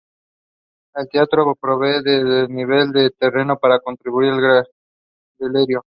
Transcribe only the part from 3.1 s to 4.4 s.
terreno para construir